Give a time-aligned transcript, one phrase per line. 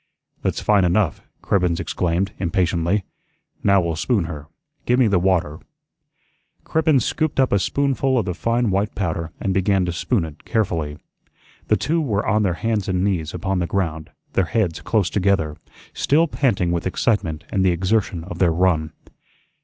[0.41, 3.03] "That's fine enough," Cribbens exclaimed, impatiently.
[3.63, 4.47] "Now we'll spoon her.
[4.87, 5.59] Gi' me the water."
[6.63, 10.43] Cribbens scooped up a spoonful of the fine white powder and began to spoon it
[10.43, 10.97] carefully.
[11.67, 15.55] The two were on their hands and knees upon the ground, their heads close together,
[15.93, 18.93] still panting with excitement and the exertion of their run.